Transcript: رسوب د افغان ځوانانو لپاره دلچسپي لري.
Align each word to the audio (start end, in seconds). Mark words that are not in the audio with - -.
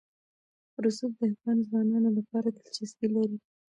رسوب 0.85 1.11
د 1.17 1.21
افغان 1.33 1.57
ځوانانو 1.67 2.09
لپاره 2.17 2.47
دلچسپي 2.49 3.07
لري. 3.15 3.37